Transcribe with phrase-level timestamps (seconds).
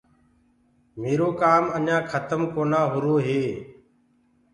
[1.01, 3.43] ميرو ڪآم اڃآ کتم ڪونآ هورو هي۔